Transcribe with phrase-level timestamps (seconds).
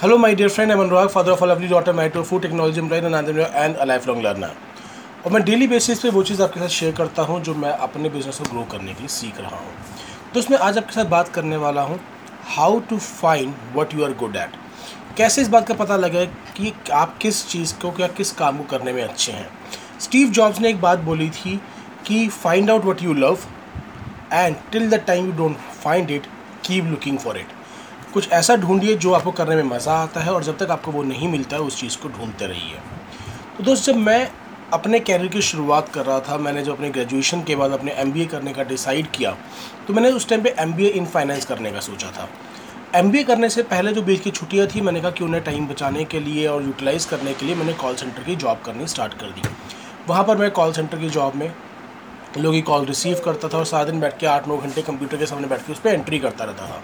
[0.00, 0.72] Hello, my dear friend.
[0.72, 3.02] I'm Anurag, father of a lovely daughter, married to a food technology employee.
[5.24, 8.08] और मैं daily basis पे वो चीज़ आपके साथ share करता हूँ जो मैं अपने
[8.08, 11.28] बिज़नेस को ग्रो करने के लिए सीख रहा हूँ तो उसमें आज आपके साथ बात
[11.34, 11.98] करने वाला हूँ
[12.56, 14.56] how to find what you are good at
[15.16, 16.26] कैसे इस बात का पता लगे
[16.56, 19.48] कि आप किस चीज़ को या किस काम को करने में अच्छे हैं
[20.00, 21.60] स्टीव जॉब्स ने एक बात बोली थी
[22.06, 23.46] कि find out what you love
[24.32, 26.26] and till the time you don't find it
[26.66, 27.59] keep looking for it
[28.12, 31.02] कुछ ऐसा ढूंढिए जो आपको करने में मज़ा आता है और जब तक आपको वो
[31.04, 32.78] नहीं मिलता है, उस चीज़ को ढूंढते रहिए।
[33.56, 34.30] तो दोस्त, जब मैं
[34.72, 38.26] अपने कैरियर की शुरुआत कर रहा था, मैंने जब अपने ग्रेजुएशन के बाद अपने एमबीए
[38.26, 39.36] करने का डिसाइड किया
[39.86, 42.28] तो मैंने उस टाइम पे एमबीए इन फाइनेंस करने का सोचा था।
[42.94, 46.04] एम करने से पहले जो बीच की छुट्टियाँ थी, मैंने कहा कि उन्हें टाइम बचाने
[46.04, 49.26] के लिए और यूटिलाइज़ करने के लिए मैंने कॉल सेंटर की जॉब करनी स्टार्ट कर
[49.26, 49.42] दी।
[50.08, 51.52] वहाँ पर मैं कॉल सेंटर की जॉब में
[52.38, 55.16] लोगों की कॉल रिसीव करता था और सारा दिन बैठ के आठ नौ घंटे कंप्यूटर
[55.16, 56.82] के सामने बैठ के उस पर एंट्री करता रहता था।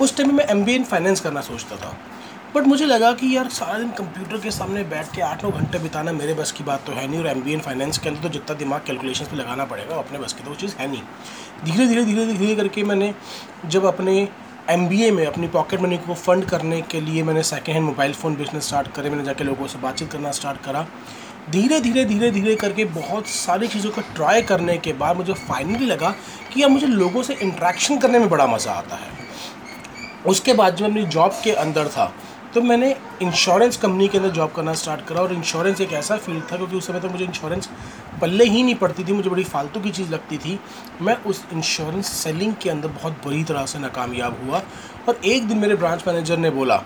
[0.00, 1.96] उस टाइम में एम इन फाइनेंस करना सोचता था।
[2.54, 5.78] बट मुझे लगा कि यार सारा दिन कंप्यूटर के सामने बैठ के आठ नौ घंटे
[5.78, 8.28] बिताना मेरे बस की बात तो है नहीं, और एम इन फाइनेंस के अंदर तो
[8.28, 11.02] जितना दिमाग कैलकुलेशन पे लगाना पड़ेगा अपने बस की तो वो चीज़ है नहीं।
[11.64, 13.14] धीरे धीरे धीरे धीरे करके मैंने
[13.66, 14.16] जब अपने
[14.70, 18.36] एमबीए में, अपनी पॉकेट मनी को फंड करने के लिए मैंने second hand mobile phone
[18.36, 20.86] business start करे, मैंने जाके लोगों से बातचीत करना स्टार्ट करा।
[21.50, 25.86] धीरे धीरे धीरे धीरे करके बहुत सारी चीज़ों को ट्राई करने के बाद मुझे फाइनली
[25.86, 26.10] लगा
[26.52, 29.27] कि यार मुझे लोगों से इंट्रैक्शन करने में बड़ा मज़ा आता है।
[30.28, 32.12] उसके बाद जब अपनी जॉब के अंदर था
[32.54, 36.42] तो मैंने इंश्योरेंस कंपनी के अंदर जॉब करना स्टार्ट करा और इंश्योरेंस एक ऐसा फ़ील्ड
[36.52, 37.68] था क्योंकि उस समय तो मुझे इंश्योरेंस
[38.20, 40.58] पल्ले ही नहीं पड़ती थी, मुझे बड़ी फालतू की चीज़ लगती थी।
[41.02, 44.62] मैं उस इंश्योरेंस सेलिंग के अंदर बहुत बुरी तरह से नाकामयाब हुआ
[45.08, 46.76] और एक दिन मेरे ब्रांच मैनेजर ने बोला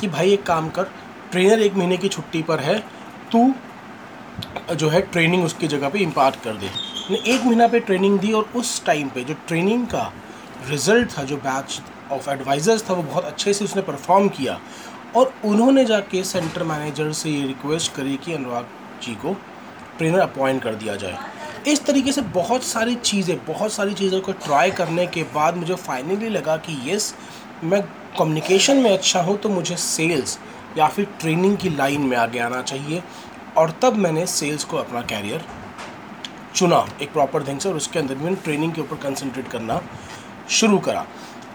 [0.00, 0.90] कि, भाई एक काम कर
[1.32, 2.78] ट्रेनर एक महीने की छुट्टी पर है,
[3.32, 3.54] तू
[4.74, 6.66] जो है ट्रेनिंग उसकी जगह पे इम्पार्ट कर दे।
[7.10, 10.12] मैंने एक महीना पे ट्रेनिंग दी और उस टाइम पे जो ट्रेनिंग का
[10.64, 11.80] रिज़ल्ट था, जो बैच
[12.12, 14.58] ऑफ़ एडवाइज़र्स था, वो बहुत अच्छे से उसने परफॉर्म किया।
[15.16, 18.66] और उन्होंने जाके सेंटर मैनेजर से ये रिक्वेस्ट करी कि अनुराग
[19.02, 19.36] जी को
[19.98, 21.18] ट्रेनर अपॉइंट कर दिया जाए।
[21.68, 25.74] इस तरीके से बहुत सारी चीज़ें, बहुत सारी चीज़ों को ट्राई करने के बाद मुझे
[25.76, 27.14] फाइनली लगा कि यस
[27.64, 27.82] मैं
[28.18, 30.38] कम्युनिकेशन में अच्छा हूँ तो मुझे सेल्स
[30.78, 33.02] या फिर ट्रेनिंग की लाइन में आगे आना चाहिए।
[33.56, 35.44] और तब मैंने सेल्स को अपना कैरियर
[36.54, 39.80] चुना, एक प्रॉपर ढंग से, और उसके अंदर भी मैंने ट्रेनिंग के ऊपर कंसंट्रेट करना
[40.50, 41.06] शुरू करा।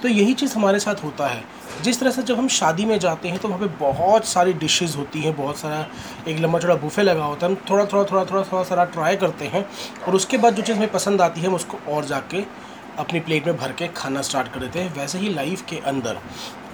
[0.01, 1.43] तो यही चीज़ हमारे साथ होता है।
[1.81, 4.95] जिस तरह से जब हम शादी में जाते हैं तो वहाँ पे बहुत सारी डिशेस
[4.97, 5.85] होती हैं, बहुत सारा
[6.27, 9.15] एक लंबा चौड़ा बुफे लगा होता है। हम थोड़ा थोड़ा थोड़ा थोड़ा थोड़ा सारा ट्राई
[9.15, 9.65] करते हैं
[10.07, 12.43] और उसके बाद जो चीज़ हमें पसंद आती है, हम उसको और जाके
[12.99, 16.19] अपनी प्लेट में भर के खाना स्टार्ट कर देते हैं। वैसे ही लाइफ के अंदर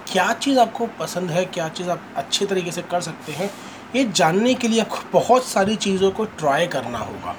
[0.08, 3.50] क्या चीज़ आपको पसंद है, क्या चीज़ आप अच्छे तरीके से कर सकते हैं,
[3.96, 7.36] ये जानने के लिए आपको बहुत सारी चीज़ों को ट्राई करना होगा।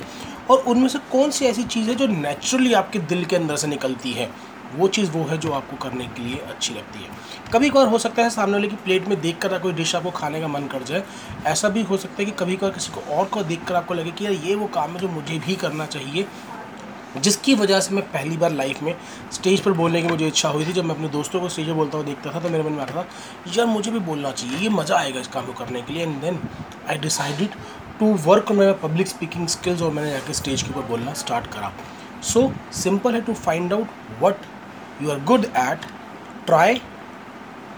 [0.50, 3.66] और उनमें से कौन सी ऐसी चीज़ है जो नेचुरली आपके दिल के अंदर से
[3.66, 4.30] निकलती है?
[4.76, 7.10] वो चीज़ वो है जो आपको करने के लिए अच्छी लगती है।
[7.52, 10.10] कभी कभार हो सकता है सामने वाले की प्लेट में देख कर कोई डिश आपको
[10.12, 11.02] खाने का मन कर जाए।
[11.46, 13.94] ऐसा भी हो सकता है कि कभी कभार किसी को और को देख कर आपको
[13.94, 16.26] लगे कि यार ये वो काम है जो मुझे भी करना चाहिए।
[17.16, 18.94] जिसकी वजह से मैं पहली बार लाइफ में
[19.32, 21.72] स्टेज पर बोलने की मुझे इच्छा हुई थी। जब मैं अपने दोस्तों को स्टेज पर
[21.74, 23.06] बोलता हुआ देखता था तो मेरे मन में आता था
[23.56, 26.20] यार मुझे भी बोलना चाहिए, ये मज़ा आएगा इस काम को करने के लिए। And
[26.20, 26.38] then
[26.88, 27.54] I decided
[28.00, 31.72] to work my public speaking skills और मैंने जाकर स्टेज के ऊपर बोलना स्टार्ट करा।
[32.24, 34.46] सो सिंपल है to find out what
[35.00, 35.84] you are good at
[36.46, 36.80] try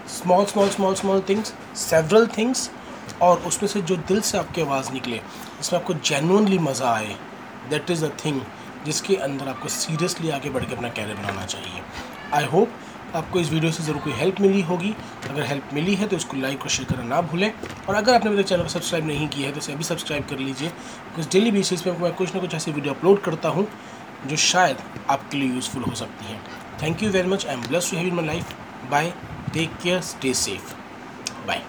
[0.07, 2.69] small small small small things, several things,
[3.21, 5.19] और उसमें से जो दिल से आपकी आवाज़ निकले,
[5.61, 7.15] इसमें आपको जेनुअनली मज़ा आए।
[7.69, 8.41] दैट इज़ अ थिंग
[8.85, 11.81] जिसके अंदर आपको सीरियसली आगे बढ़ के अपना कैरियर बनाना चाहिए।
[12.33, 12.71] आई होप
[13.15, 14.93] आपको इस वीडियो से ज़रूर कोई हेल्प मिली होगी।
[15.29, 17.51] अगर हेल्प मिली है तो इसको लाइक और शेयर करना ना भूलें।
[17.87, 20.39] और अगर आपने मेरे चैनल को सब्सक्राइब नहीं किया है तो इसे अभी सब्सक्राइब कर
[20.39, 23.67] लीजिए। बिकॉज़ डेली बेसिस पे मैं कुछ ना कुछ ऐसी वीडियो अपलोड करता हूँ,
[24.27, 24.77] जो शायद
[25.09, 26.41] आपके लिए यूज़फुल हो सकती हैं।
[26.81, 27.45] Thank you very much.
[27.45, 28.55] I'm blessed to have you in my life.
[28.89, 29.13] Bye.
[29.53, 30.01] Take care.
[30.01, 30.73] Stay safe.
[31.45, 31.61] Bye.